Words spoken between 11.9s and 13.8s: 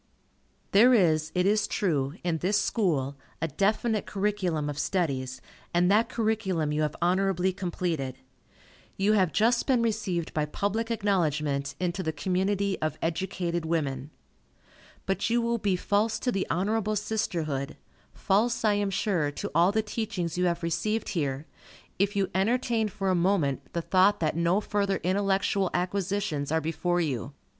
the community of educated